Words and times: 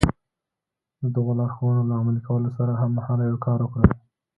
د 1.01 1.03
دغو 1.15 1.31
لارښوونو 1.39 1.81
له 1.89 1.93
عملي 2.01 2.21
کولو 2.27 2.49
سره 2.57 2.79
هممهاله 2.81 3.23
يو 3.31 3.37
کار 3.45 3.59
وکړئ. 3.61 3.87